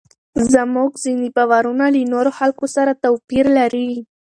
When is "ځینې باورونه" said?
1.03-1.85